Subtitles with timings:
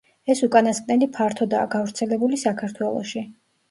[0.33, 3.29] ეს უკანასკნელი ფართოდაა გავრცელებული საქართველოში.